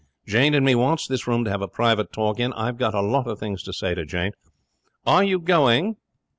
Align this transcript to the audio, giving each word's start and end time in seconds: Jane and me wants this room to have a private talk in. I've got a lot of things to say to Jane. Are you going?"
Jane 0.25 0.55
and 0.55 0.65
me 0.65 0.73
wants 0.73 1.05
this 1.05 1.27
room 1.27 1.43
to 1.43 1.51
have 1.51 1.61
a 1.61 1.67
private 1.67 2.11
talk 2.11 2.39
in. 2.39 2.53
I've 2.53 2.79
got 2.79 2.95
a 2.95 3.03
lot 3.03 3.27
of 3.27 3.37
things 3.37 3.61
to 3.61 3.71
say 3.71 3.93
to 3.93 4.03
Jane. 4.03 4.31
Are 5.05 5.23
you 5.23 5.37
going?" 5.37 5.95